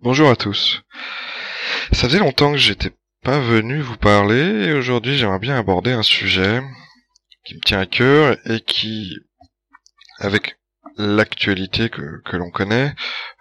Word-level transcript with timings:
Bonjour 0.00 0.30
à 0.30 0.36
tous. 0.36 0.82
Ça 1.92 2.08
faisait 2.08 2.18
longtemps 2.18 2.52
que 2.52 2.58
j'étais 2.58 2.92
pas 3.22 3.40
venu 3.40 3.80
vous 3.80 3.96
parler 3.96 4.66
et 4.66 4.72
aujourd'hui 4.72 5.16
j'aimerais 5.16 5.38
bien 5.38 5.58
aborder 5.58 5.92
un 5.92 6.02
sujet 6.02 6.62
qui 7.44 7.54
me 7.56 7.60
tient 7.60 7.80
à 7.80 7.86
cœur 7.86 8.36
et 8.44 8.60
qui, 8.60 9.16
avec 10.18 10.56
l'actualité 10.96 11.88
que, 11.88 12.22
que 12.24 12.36
l'on 12.36 12.50
connaît, 12.50 12.94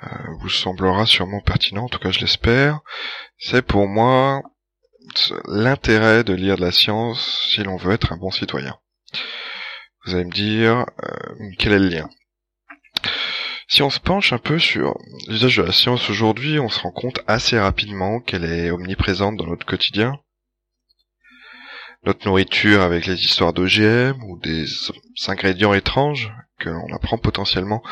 euh, 0.03 0.07
vous 0.39 0.49
semblera 0.49 1.05
sûrement 1.05 1.41
pertinent, 1.41 1.85
en 1.85 1.89
tout 1.89 1.99
cas 1.99 2.11
je 2.11 2.19
l'espère. 2.19 2.79
C'est 3.37 3.61
pour 3.61 3.87
moi 3.87 4.41
l'intérêt 5.47 6.23
de 6.23 6.33
lire 6.33 6.55
de 6.55 6.61
la 6.61 6.71
science 6.71 7.49
si 7.51 7.63
l'on 7.63 7.77
veut 7.77 7.93
être 7.93 8.13
un 8.13 8.17
bon 8.17 8.31
citoyen. 8.31 8.77
Vous 10.05 10.15
allez 10.15 10.25
me 10.25 10.31
dire, 10.31 10.85
euh, 11.03 11.49
quel 11.59 11.73
est 11.73 11.79
le 11.79 11.87
lien? 11.87 12.09
Si 13.67 13.81
on 13.81 13.89
se 13.89 13.99
penche 13.99 14.33
un 14.33 14.37
peu 14.37 14.59
sur 14.59 14.93
l'usage 15.27 15.57
de 15.57 15.63
la 15.63 15.71
science 15.71 16.09
aujourd'hui, 16.09 16.59
on 16.59 16.69
se 16.69 16.79
rend 16.79 16.91
compte 16.91 17.21
assez 17.27 17.59
rapidement 17.59 18.19
qu'elle 18.19 18.45
est 18.45 18.71
omniprésente 18.71 19.37
dans 19.37 19.47
notre 19.47 19.65
quotidien. 19.65 20.19
Notre 22.05 22.27
nourriture 22.27 22.81
avec 22.81 23.05
les 23.05 23.21
histoires 23.23 23.53
d'OGM 23.53 24.21
ou 24.23 24.37
des 24.39 24.65
ingrédients 25.27 25.73
étranges 25.73 26.31
que 26.63 26.69
l'on 26.69 26.93
apprend 26.93 27.17
potentiellement 27.17 27.83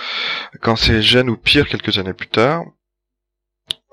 quand 0.62 0.76
c'est 0.76 1.02
jeune 1.02 1.30
ou 1.30 1.38
pire 1.38 1.68
quelques 1.68 1.98
années 1.98 2.14
plus 2.14 2.28
tard. 2.28 2.64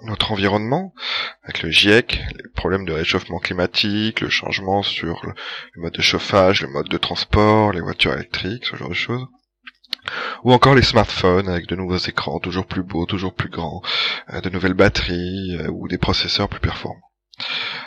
Notre 0.03 0.31
environnement, 0.31 0.95
avec 1.43 1.63
le 1.63 1.71
GIEC, 1.71 2.21
les 2.37 2.49
problèmes 2.55 2.85
de 2.85 2.93
réchauffement 2.93 3.41
climatique, 3.41 4.21
le 4.21 4.31
changement 4.31 4.85
sur 4.85 5.27
le 5.27 5.83
mode 5.83 5.95
de 5.95 6.03
chauffage, 6.03 6.63
le 6.63 6.69
mode 6.69 6.89
de 6.89 6.99
transport, 6.99 7.73
les 7.73 7.81
voitures 7.81 8.13
électriques, 8.15 8.65
ce 8.65 8.77
genre 8.77 8.89
de 8.89 8.95
choses 8.95 9.27
ou 10.45 10.53
encore 10.53 10.75
les 10.75 10.83
smartphones 10.83 11.49
avec 11.49 11.67
de 11.67 11.77
nouveaux 11.77 11.99
écrans 11.99 12.39
toujours 12.39 12.67
plus 12.67 12.83
beaux, 12.83 13.07
toujours 13.07 13.35
plus 13.35 13.51
grands, 13.51 13.83
euh, 14.33 14.41
de 14.41 14.51
nouvelles 14.51 14.75
batteries 14.75 15.57
euh, 15.57 15.69
ou 15.69 15.89
des 15.89 15.99
processeurs 15.99 16.49
plus 16.49 16.61
performants. 16.61 17.08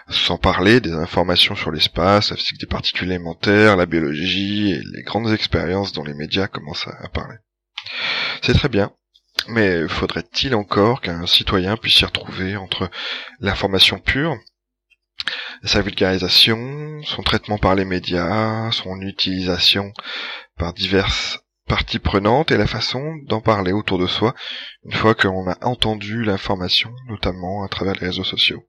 Sans 0.10 0.38
parler 0.38 0.80
des 0.80 0.94
informations 0.94 1.56
sur 1.56 1.72
l'espace, 1.72 2.32
la 2.32 2.38
physique 2.38 2.60
des 2.60 2.68
particules 2.68 3.10
élémentaires, 3.10 3.78
la 3.78 3.86
biologie 3.86 4.72
et 4.72 4.82
les 4.94 5.04
grandes 5.04 5.32
expériences 5.32 5.94
dont 5.94 6.04
les 6.04 6.14
médias 6.14 6.48
commencent 6.48 6.88
à 6.88 7.10
parler. 7.10 7.38
C'est 8.42 8.54
très 8.54 8.70
bien, 8.70 8.92
mais 9.48 9.88
faudrait-il 9.88 10.56
encore 10.56 11.02
qu'un 11.02 11.26
citoyen 11.26 11.78
puisse 11.78 11.96
s'y 11.96 12.06
retrouver 12.06 12.56
entre 12.58 12.90
l'information 13.40 14.00
pure, 14.00 14.38
sa 15.64 15.82
vulgarisation, 15.82 17.02
son 17.04 17.22
traitement 17.22 17.58
par 17.58 17.76
les 17.76 17.86
médias, 17.86 18.72
son 18.72 19.00
utilisation 19.02 19.94
par 20.58 20.74
diverses 20.74 21.40
partie 21.72 22.00
prenante 22.00 22.52
et 22.52 22.58
la 22.58 22.68
façon 22.68 23.16
d'en 23.28 23.40
parler 23.40 23.72
autour 23.72 23.98
de 23.98 24.06
soi 24.06 24.36
une 24.84 24.92
fois 24.92 25.16
qu'on 25.16 25.50
a 25.50 25.58
entendu 25.66 26.24
l'information, 26.26 26.92
notamment 27.08 27.64
à 27.64 27.70
travers 27.70 27.94
les 27.94 28.08
réseaux 28.08 28.26
sociaux? 28.26 28.62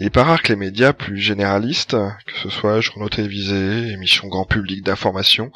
Il 0.00 0.06
est 0.06 0.10
pas 0.10 0.24
rare 0.24 0.42
que 0.42 0.48
les 0.48 0.56
médias 0.56 0.94
plus 0.94 1.18
généralistes, 1.18 1.90
que 1.90 2.38
ce 2.42 2.48
soit 2.48 2.80
journaux 2.80 3.10
télévisés, 3.10 3.92
émissions 3.92 4.28
grand 4.28 4.46
public 4.46 4.82
d'information, 4.82 5.52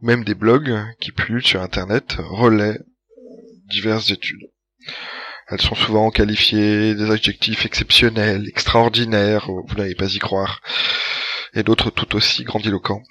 ou 0.00 0.06
même 0.06 0.24
des 0.24 0.34
blogs 0.34 0.82
qui 0.98 1.12
pullulent 1.12 1.44
sur 1.44 1.60
Internet, 1.60 2.16
relaient 2.18 2.78
diverses 3.68 4.10
études. 4.10 4.50
Elles 5.48 5.60
sont 5.60 5.74
souvent 5.74 6.10
qualifiées 6.10 6.94
des 6.94 7.10
adjectifs 7.10 7.66
exceptionnels, 7.66 8.48
extraordinaires, 8.48 9.50
vous 9.50 9.74
n'allez 9.76 9.94
pas 9.94 10.14
y 10.14 10.18
croire, 10.18 10.62
et 11.52 11.62
d'autres 11.62 11.90
tout 11.90 12.16
aussi 12.16 12.44
grandiloquents. 12.44 13.02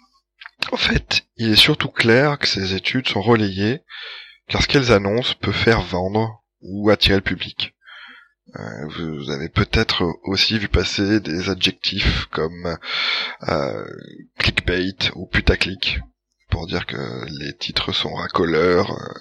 En 0.72 0.78
fait, 0.78 1.28
il 1.38 1.52
est 1.52 1.56
surtout 1.56 1.90
clair 1.90 2.40
que 2.40 2.47
ces 2.47 2.74
études 2.74 3.08
sont 3.08 3.22
relayées 3.22 3.81
car 4.47 4.64
ce 4.64 4.68
qu'elles 4.68 4.91
annoncent 4.91 5.36
peut 5.40 5.52
faire 5.52 5.81
vendre 5.81 6.44
ou 6.62 6.90
attirer 6.90 7.18
le 7.18 7.22
public. 7.22 7.75
Euh, 8.59 8.88
vous 8.88 9.29
avez 9.31 9.47
peut-être 9.47 10.03
aussi 10.23 10.59
vu 10.59 10.67
passer 10.67 11.19
des 11.22 11.50
adjectifs 11.50 12.25
comme 12.25 12.78
euh, 13.47 13.85
clickbait 14.38 15.12
ou 15.16 15.25
putaclic 15.25 16.00
pour 16.50 16.67
dire 16.67 16.85
que 16.85 17.25
les 17.40 17.56
titres 17.56 17.94
sont 17.94 18.13
racoleurs 18.13 18.91
euh, 18.91 19.13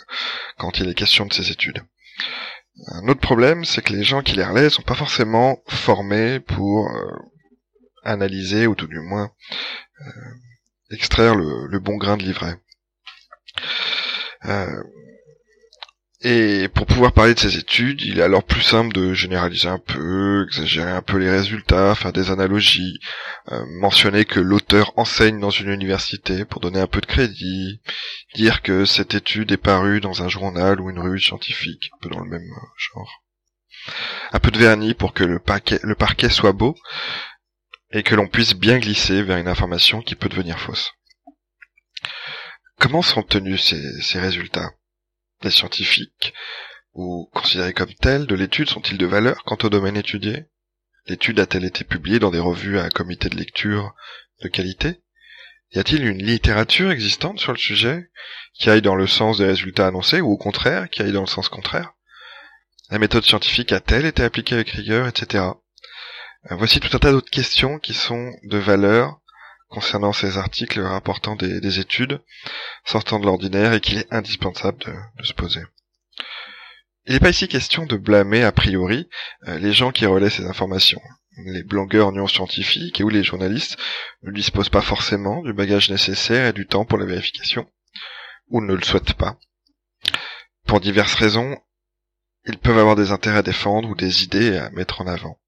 quand 0.59 0.81
il 0.81 0.89
est 0.89 0.95
question 0.95 1.27
de 1.27 1.33
ces 1.33 1.53
études. 1.53 1.81
Un 2.89 3.07
autre 3.09 3.21
problème, 3.21 3.65
c'est 3.65 3.83
que 3.83 3.93
les 3.93 4.03
gens 4.03 4.23
qui 4.23 4.35
les 4.35 4.45
relaient 4.45 4.71
sont 4.71 4.83
pas 4.83 4.95
forcément 4.95 5.63
formés 5.69 6.41
pour 6.41 6.91
analyser 8.05 8.67
ou 8.67 8.75
tout 8.75 8.87
du 8.87 9.01
moins 9.01 9.31
extraire 10.91 11.35
le, 11.35 11.79
bon 11.79 11.97
grain 11.97 12.17
de 12.17 12.23
livret. 12.23 12.57
Euh, 16.25 16.65
et 16.65 16.69
pour 16.69 16.87
pouvoir 16.87 17.13
parler 17.13 17.35
de 17.35 17.39
ces 17.39 17.57
études, 17.57 18.03
il 18.03 18.19
est 18.19 18.23
alors 18.23 18.45
plus 18.45 18.63
simple 18.63 18.95
de 18.95 19.15
généraliser 19.15 19.69
un 19.69 19.79
peu, 19.79 20.45
exagérer 20.47 20.91
un 20.91 21.03
peu 21.03 21.17
les 21.17 21.31
résultats, 21.31 21.95
faire 21.95 22.13
des 22.13 22.31
analogies, 22.31 22.99
euh, 23.51 23.65
mentionner 23.81 24.25
que 24.25 24.41
l'auteur 24.41 24.93
enseigne 24.97 25.41
dans 25.41 25.51
une 25.51 25.71
université 25.71 26.45
pour 26.45 26.61
donner 26.61 26.81
un 26.81 26.87
peu 26.87 27.01
de 27.01 27.07
crédit, 27.07 27.81
dire 28.35 28.63
que 28.63 28.85
cette 28.85 29.15
étude 29.15 29.53
est 29.53 29.57
parue 29.57 30.01
dans 30.01 30.23
un 30.23 30.29
journal 30.29 30.81
ou 30.81 30.91
une 30.91 30.99
revue 30.99 31.21
scientifique, 31.21 31.91
un 31.95 31.99
peu 32.03 32.11
dans 32.11 32.21
le 32.21 32.31
même 32.31 32.49
genre. 32.77 33.23
Un 34.33 34.39
peu 34.41 34.51
de 34.51 34.59
vernis 34.59 34.95
pour 34.95 35.15
que 35.15 35.25
le 35.25 35.39
parquet 35.95 36.29
soit 36.29 36.53
beau, 36.53 36.77
et 37.93 38.03
que 38.03 38.15
l'on 38.15 38.29
puisse 38.29 38.55
bien 38.55 38.79
glisser 38.79 39.23
vers 39.23 39.39
une 39.39 39.49
information 39.49 40.01
qui 40.03 40.15
peut 40.15 40.29
devenir 40.29 40.59
fausse. 40.61 40.93
Comment 42.79 43.03
sont 43.03 43.23
tenus 43.23 43.75
ces, 44.01 44.19
résultats? 44.19 44.71
Les 45.43 45.51
scientifiques, 45.51 46.35
ou 46.93 47.31
considérés 47.33 47.73
comme 47.73 47.95
tels, 47.95 48.27
de 48.27 48.35
l'étude 48.35 48.69
sont-ils 48.69 48.99
de 48.99 49.07
valeur 49.07 49.43
quant 49.45 49.59
au 49.63 49.71
domaine 49.71 49.97
étudié? 49.97 50.47
L'étude 51.07 51.41
a-t-elle 51.41 51.65
été 51.65 51.85
publiée 51.85 52.19
dans 52.19 52.31
des 52.31 52.39
revues 52.39 52.79
à 52.79 52.85
un 52.85 52.91
comité 52.91 53.29
de 53.29 53.37
lecture 53.37 53.95
de 54.43 54.49
qualité? 54.49 55.01
Y 55.73 55.79
a-t-il 55.79 56.05
une 56.05 56.23
littérature 56.23 56.91
existante 56.91 57.39
sur 57.39 57.53
le 57.53 57.59
sujet 57.59 58.11
qui 58.55 58.69
aille 58.69 58.83
dans 58.83 58.97
le 58.97 59.07
sens 59.07 59.39
des 59.39 59.47
résultats 59.47 59.87
annoncés 59.87 60.21
ou 60.21 60.33
au 60.33 60.37
contraire 60.37 60.91
qui 60.91 61.03
aille 61.03 61.13
dans 61.13 61.21
le 61.21 61.27
sens 61.27 61.49
contraire? 61.49 61.93
La 62.91 62.99
méthode 62.99 63.25
scientifique 63.25 63.73
a-t-elle 63.73 64.05
été 64.05 64.25
appliquée 64.25 64.57
avec 64.57 64.71
rigueur, 64.71 65.07
etc. 65.07 65.45
Euh, 66.51 66.57
voici 66.57 66.81
tout 66.81 66.95
un 66.95 66.99
tas 66.99 67.13
d'autres 67.13 67.31
questions 67.31 67.79
qui 67.79 67.95
sont 67.95 68.33
de 68.43 68.59
valeur 68.59 69.20
concernant 69.71 70.13
ces 70.13 70.37
articles 70.37 70.81
rapportant 70.81 71.37
des, 71.37 71.79
études 71.79 72.21
sortant 72.85 73.19
de 73.21 73.25
l'ordinaire 73.25 73.73
et 73.73 73.81
qu'il 73.81 73.99
est 73.99 74.13
indispensable 74.13 74.79
de, 74.79 75.25
se 75.25 75.33
poser. 75.33 75.63
Il 77.07 77.15
n'est 77.15 77.21
pas 77.21 77.31
ici 77.31 77.49
question 77.49 77.87
de 77.87 77.97
blâmer 77.97 78.43
a 78.43 78.53
priori 78.53 79.09
euh, 79.49 79.59
les 79.59 79.73
gens 79.73 79.93
qui 79.93 80.07
relaient 80.07 80.29
ces 80.29 80.45
informations. 80.45 81.01
Les 81.47 81.63
blogueurs 81.63 82.13
non 82.13 82.27
scientifiques 82.27 83.01
et 83.01 83.05
ou 83.05 83.09
les 83.09 83.23
journalistes 83.23 83.79
ne 84.23 84.33
disposent 84.33 84.69
pas 84.69 84.83
forcément 84.83 85.43
du 85.43 85.53
bagage 85.53 85.89
nécessaire 85.89 86.49
et 86.49 86.53
du 86.53 86.67
temps 86.67 86.85
pour 86.85 86.99
la 86.99 87.07
vérification, 87.07 87.67
ou 88.49 88.61
ne 88.61 88.75
le 88.75 88.83
souhaitent 88.83 89.15
pas. 89.15 89.39
Pour 90.67 90.81
diverses 90.81 91.15
raisons, 91.15 91.57
ils 92.45 92.59
peuvent 92.59 92.79
avoir 92.79 92.97
des 92.97 93.13
intérêts 93.13 93.39
à 93.39 93.43
défendre 93.43 93.89
ou 93.89 93.95
des 93.95 94.25
idées 94.25 94.57
à 94.57 94.71
mettre 94.71 95.01
en 95.01 95.07
avant. 95.07 95.39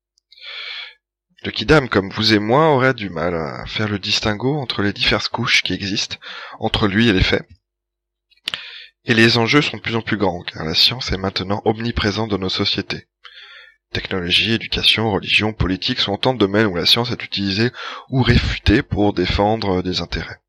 Le 1.45 1.51
Kidam, 1.51 1.89
comme 1.89 2.11
vous 2.11 2.35
et 2.35 2.39
moi, 2.39 2.69
aurait 2.69 2.95
du 2.95 3.11
mal 3.11 3.35
à 3.35 3.67
faire 3.67 3.89
le 3.89 3.99
distinguo 3.99 4.61
entre 4.61 4.81
les 4.81 4.93
diverses 4.93 5.29
couches 5.29 5.63
qui 5.63 5.73
existent 5.73 6.17
entre 6.61 6.87
lui 6.87 7.09
et 7.09 7.13
les 7.13 7.23
faits. 7.23 7.47
Et 9.05 9.15
les 9.15 9.39
enjeux 9.39 9.63
sont 9.63 9.79
de 9.79 9.83
plus 9.83 9.97
en 9.97 10.03
plus 10.03 10.17
grands, 10.17 10.45
car 10.45 10.65
la 10.65 10.75
science 10.75 11.11
est 11.11 11.17
maintenant 11.17 11.61
omniprésente 11.65 12.31
dans 12.31 12.39
nos 12.39 12.49
sociétés. 12.49 13.09
Technologie, 13.93 14.53
éducation, 14.53 15.11
religion, 15.11 15.53
politique 15.53 15.99
sont 15.99 16.13
autant 16.13 16.33
de 16.33 16.39
domaines 16.39 16.67
où 16.67 16.77
la 16.77 16.87
science 16.87 17.11
est 17.11 17.25
utilisée 17.25 17.73
ou 18.09 18.23
réfutée 18.23 18.83
pour 18.83 19.13
défendre 19.13 19.83
des 19.83 20.01
intérêts. 20.01 20.41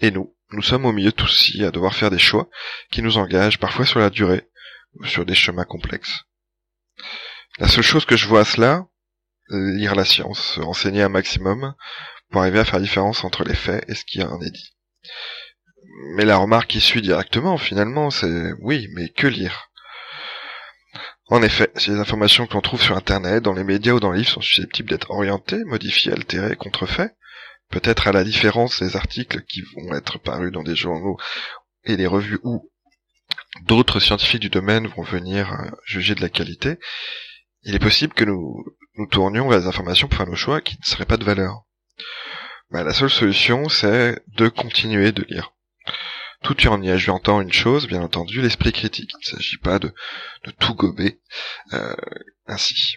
Et 0.00 0.10
nous, 0.10 0.34
nous 0.50 0.62
sommes 0.62 0.84
au 0.84 0.92
milieu 0.92 1.10
de 1.10 1.16
tout 1.16 1.28
à 1.62 1.70
devoir 1.70 1.94
faire 1.94 2.10
des 2.10 2.18
choix 2.18 2.48
qui 2.90 3.02
nous 3.02 3.18
engagent 3.18 3.58
parfois 3.58 3.86
sur 3.86 4.00
la 4.00 4.10
durée 4.10 4.48
ou 4.94 5.06
sur 5.06 5.24
des 5.24 5.36
chemins 5.36 5.64
complexes. 5.64 6.24
La 7.58 7.68
seule 7.68 7.84
chose 7.84 8.04
que 8.04 8.16
je 8.16 8.26
vois 8.26 8.40
à 8.40 8.44
cela, 8.44 8.86
lire 9.50 9.94
la 9.94 10.04
science, 10.04 10.54
se 10.54 10.60
renseigner 10.60 11.02
un 11.02 11.08
maximum 11.08 11.74
pour 12.30 12.42
arriver 12.42 12.58
à 12.58 12.64
faire 12.64 12.78
la 12.78 12.84
différence 12.84 13.24
entre 13.24 13.44
les 13.44 13.54
faits 13.54 13.84
et 13.88 13.94
ce 13.94 14.04
qui 14.04 14.22
en 14.22 14.40
est 14.40 14.50
dit. 14.50 14.74
Mais 16.14 16.24
la 16.24 16.36
remarque 16.36 16.70
qui 16.70 16.80
suit 16.80 17.02
directement, 17.02 17.56
finalement, 17.58 18.10
c'est 18.10 18.52
oui, 18.60 18.88
mais 18.94 19.08
que 19.08 19.26
lire? 19.26 19.70
En 21.30 21.42
effet, 21.42 21.70
si 21.76 21.90
les 21.90 21.98
informations 21.98 22.46
que 22.46 22.54
l'on 22.54 22.62
trouve 22.62 22.82
sur 22.82 22.96
Internet, 22.96 23.42
dans 23.42 23.52
les 23.52 23.64
médias 23.64 23.92
ou 23.92 24.00
dans 24.00 24.12
les 24.12 24.20
livres 24.20 24.30
sont 24.30 24.40
susceptibles 24.40 24.88
d'être 24.88 25.10
orientées, 25.10 25.62
modifiées, 25.64 26.12
altérées, 26.12 26.56
contrefaits, 26.56 27.14
peut-être 27.70 28.08
à 28.08 28.12
la 28.12 28.24
différence 28.24 28.82
des 28.82 28.96
articles 28.96 29.42
qui 29.42 29.62
vont 29.62 29.94
être 29.94 30.18
parus 30.18 30.52
dans 30.52 30.62
des 30.62 30.76
journaux 30.76 31.18
et 31.84 31.96
des 31.96 32.06
revues 32.06 32.38
où 32.44 32.70
d'autres 33.66 34.00
scientifiques 34.00 34.40
du 34.40 34.48
domaine 34.48 34.86
vont 34.86 35.02
venir 35.02 35.52
euh, 35.52 35.70
juger 35.84 36.14
de 36.14 36.22
la 36.22 36.28
qualité, 36.30 36.78
il 37.62 37.74
est 37.74 37.80
possible 37.80 38.14
que 38.14 38.24
nous 38.24 38.64
nous 38.96 39.06
tournions 39.06 39.48
vers 39.48 39.60
des 39.60 39.66
informations 39.66 40.08
pour 40.08 40.18
faire 40.18 40.26
nos 40.26 40.34
choix 40.34 40.60
qui 40.60 40.76
ne 40.78 40.84
seraient 40.84 41.06
pas 41.06 41.16
de 41.16 41.24
valeur. 41.24 41.62
Bah, 42.70 42.82
la 42.82 42.92
seule 42.92 43.10
solution, 43.10 43.68
c'est 43.68 44.20
de 44.36 44.48
continuer 44.48 45.12
de 45.12 45.24
lire. 45.28 45.52
Tout 46.42 46.68
en 46.68 46.82
y 46.82 46.90
ajoutant 46.90 47.40
une 47.40 47.52
chose, 47.52 47.88
bien 47.88 48.02
entendu, 48.02 48.42
l'esprit 48.42 48.72
critique. 48.72 49.10
Il 49.12 49.32
ne 49.32 49.36
s'agit 49.36 49.58
pas 49.58 49.78
de, 49.78 49.92
tout 50.60 50.74
gober 50.74 51.20
euh, 51.72 51.94
ainsi. 52.46 52.96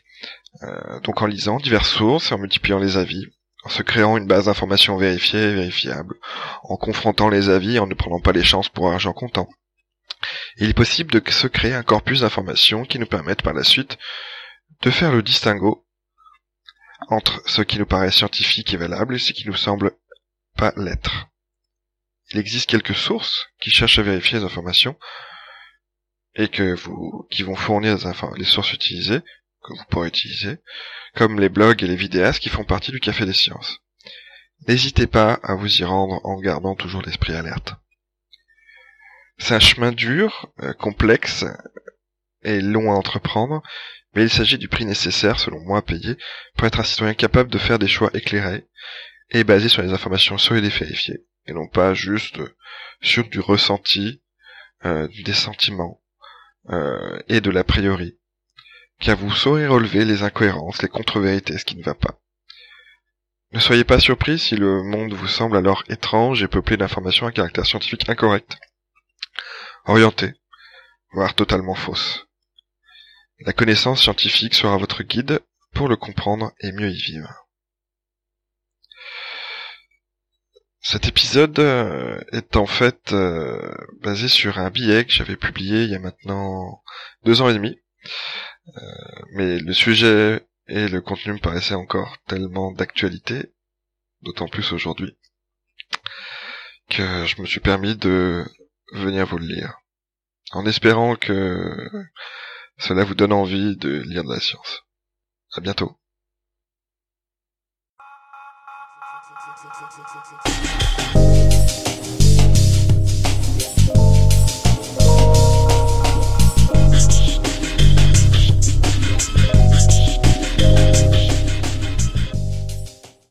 Euh, 0.64 1.00
donc 1.02 1.22
en 1.22 1.26
lisant 1.26 1.58
diverses 1.58 1.90
sources 1.90 2.32
et 2.32 2.36
en 2.36 2.38
multipliant 2.38 2.80
les 2.80 2.98
avis, 2.98 3.26
en 3.64 3.70
se 3.70 3.82
créant 3.82 4.18
une 4.18 4.28
base 4.28 4.46
d'informations 4.46 4.98
vérifiée 4.98 5.42
et 5.42 5.54
vérifiable, 5.54 6.16
en 6.64 6.78
confrontant 6.78 7.30
les 7.30 7.50
avis 7.50 7.76
et 7.76 7.80
en 7.80 7.88
ne 7.88 7.96
prenant 7.96 8.20
pas 8.20 8.32
les 8.32 8.44
chances 8.44 8.70
pour 8.70 8.92
argent 8.92 9.14
comptant. 9.14 9.48
Il 10.58 10.70
est 10.70 10.74
possible 10.74 11.12
de 11.12 11.32
se 11.32 11.48
créer 11.48 11.74
un 11.74 11.84
corpus 11.84 12.20
d'informations 12.20 12.86
qui 12.86 13.00
nous 13.00 13.08
permettent 13.08 13.42
par 13.42 13.54
la 13.54 13.64
suite 13.64 13.98
de 14.82 14.90
faire 14.90 15.12
le 15.12 15.22
distinguo 15.22 15.86
entre 17.10 17.42
ce 17.48 17.62
qui 17.62 17.78
nous 17.78 17.86
paraît 17.86 18.12
scientifique 18.12 18.74
et 18.74 18.78
valable 18.78 19.16
et 19.16 19.20
ce 19.20 19.34
qui 19.34 19.48
nous 19.48 19.56
semble 19.56 19.92
pas 20.56 20.74
l'être. 20.78 21.28
Il 22.32 22.40
existe 22.40 22.70
quelques 22.70 22.96
sources 22.96 23.48
qui 23.60 23.70
cherchent 23.70 24.00
à 24.00 24.04
vérifier 24.04 24.40
les 24.40 24.46
informations 24.46 24.98
et 26.36 26.48
qui 26.48 27.44
vont 27.44 27.56
fournir 27.56 27.98
les, 27.98 28.38
les 28.38 28.46
sources 28.46 28.74
utilisées, 28.74 29.22
que 29.64 29.74
vous 29.74 29.86
pourrez 29.90 30.08
utiliser, 30.08 30.60
comme 31.16 31.40
les 31.40 31.50
blogs 31.50 31.84
et 31.84 31.88
les 31.88 31.96
vidéastes 31.96 32.40
qui 32.40 32.50
font 32.50 32.64
partie 32.64 32.92
du 32.92 33.02
Café 33.02 33.26
des 33.26 33.34
Sciences. 33.34 33.80
N'hésitez 34.68 35.08
pas 35.08 35.34
à 35.44 35.56
vous 35.56 35.82
y 35.82 35.84
rendre 35.84 36.22
en 36.24 36.40
gardant 36.40 36.76
toujours 36.76 37.02
l'esprit 37.02 37.34
alerte. 37.34 37.74
C'est 39.38 39.56
un 39.56 39.60
chemin 39.60 39.92
dur, 39.92 40.52
euh, 40.62 40.74
complexe 40.74 41.46
et 42.44 42.62
long 42.62 42.92
à 42.92 42.96
entreprendre, 42.96 43.62
mais 44.14 44.24
il 44.24 44.30
s'agit 44.30 44.58
du 44.58 44.68
prix 44.68 44.86
nécessaire, 44.86 45.40
selon 45.40 45.60
moi, 45.62 45.80
à 45.80 45.82
payer 45.82 46.18
pour 46.56 46.68
être 46.68 46.80
un 46.80 46.84
citoyen 46.84 47.14
capable 47.14 47.50
de 47.50 47.58
faire 47.58 47.80
des 47.80 47.88
choix 47.88 48.10
éclairés 48.14 48.66
et 49.30 49.44
basés 49.44 49.70
sur 49.70 49.82
les 49.82 49.94
informations 49.94 50.38
solides 50.38 50.66
et 50.66 50.70
vérifiées, 50.70 51.26
et 51.48 51.54
non 51.54 51.68
pas 51.68 51.94
juste 51.94 52.40
sur 53.02 53.28
du 53.30 53.40
ressenti, 53.40 54.22
euh, 54.86 55.08
des 55.26 55.34
sentiments 55.34 56.02
euh, 56.70 57.20
et 57.28 57.40
de 57.40 57.50
l'a 57.50 57.64
priori, 57.64 58.18
car 59.00 59.18
vous 59.18 59.32
saurez 59.32 59.68
relever 59.68 60.06
les 60.06 60.24
incohérences, 60.24 60.82
les 60.82 60.90
contre-vérités, 60.90 61.58
ce 61.58 61.66
qui 61.66 61.78
ne 61.78 61.84
va 61.84 61.96
pas. 61.96 62.20
Ne 63.54 63.60
soyez 63.60 63.84
pas 63.84 64.00
surpris 64.00 64.40
si 64.40 64.56
le 64.56 64.82
monde 64.84 65.14
vous 65.14 65.28
semble 65.28 65.58
alors 65.58 65.84
étrange 65.90 66.42
et 66.42 66.48
peuplé 66.48 66.78
d'informations 66.78 67.28
à 67.28 67.32
caractère 67.32 67.66
scientifique 67.66 68.08
incorrect, 68.10 68.58
orientées, 69.86 70.34
voire 71.12 71.34
totalement 71.34 71.76
fausses. 71.76 72.28
La 73.44 73.54
connaissance 73.54 74.04
scientifique 74.04 74.54
sera 74.54 74.78
votre 74.78 75.02
guide 75.02 75.40
pour 75.74 75.88
le 75.88 75.96
comprendre 75.96 76.52
et 76.60 76.72
mieux 76.72 76.92
y 76.92 77.02
vivre. 77.02 77.48
Cet 80.82 81.08
épisode 81.08 81.58
euh, 81.60 82.20
est 82.32 82.56
en 82.56 82.68
fait 82.68 83.14
euh, 83.14 83.74
basé 84.02 84.28
sur 84.28 84.60
un 84.60 84.70
billet 84.70 85.06
que 85.06 85.12
j'avais 85.12 85.38
publié 85.38 85.84
il 85.84 85.92
y 85.92 85.96
a 85.96 86.00
maintenant 86.00 86.84
deux 87.24 87.42
ans 87.42 87.50
et 87.50 87.54
demi. 87.54 87.80
Euh, 88.68 88.82
mais 89.34 89.60
le 89.60 89.74
sujet 89.74 90.46
et 90.68 90.88
le 90.88 91.02
contenu 91.02 91.34
me 91.34 91.40
paraissaient 91.40 91.74
encore 91.74 92.18
tellement 92.28 92.72
d'actualité, 92.72 93.54
d'autant 94.22 94.48
plus 94.48 94.72
aujourd'hui, 94.72 95.18
que 96.90 97.26
je 97.26 97.42
me 97.42 97.48
suis 97.48 97.60
permis 97.60 97.96
de 97.96 98.46
venir 98.94 99.26
vous 99.26 99.40
le 99.40 99.48
lire. 99.48 99.80
En 100.52 100.66
espérant 100.66 101.16
que 101.16 101.90
cela 102.82 103.04
vous 103.04 103.14
donne 103.14 103.32
envie 103.32 103.78
de 103.78 104.02
lire 104.02 104.24
de 104.24 104.34
la 104.34 104.40
science. 104.40 104.82
À 105.54 105.62
bientôt. 105.62 105.96